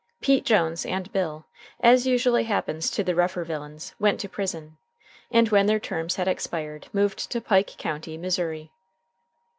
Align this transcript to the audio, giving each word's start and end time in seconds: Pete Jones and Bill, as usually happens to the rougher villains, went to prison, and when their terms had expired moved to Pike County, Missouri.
Pete 0.19 0.43
Jones 0.43 0.83
and 0.83 1.11
Bill, 1.13 1.45
as 1.79 2.07
usually 2.07 2.45
happens 2.45 2.89
to 2.89 3.03
the 3.03 3.13
rougher 3.13 3.43
villains, 3.43 3.93
went 3.99 4.19
to 4.21 4.27
prison, 4.27 4.77
and 5.29 5.49
when 5.49 5.67
their 5.67 5.79
terms 5.79 6.15
had 6.15 6.27
expired 6.27 6.87
moved 6.91 7.29
to 7.29 7.39
Pike 7.39 7.77
County, 7.77 8.17
Missouri. 8.17 8.71